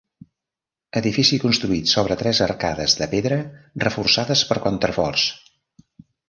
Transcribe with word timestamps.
Edifici 1.01 1.37
construït 1.43 1.91
sobre 1.91 2.17
tres 2.21 2.39
arcades 2.45 2.97
de 3.03 3.09
pedra 3.13 3.39
reforçades 3.85 4.43
per 4.53 4.59
contraforts. 4.65 5.29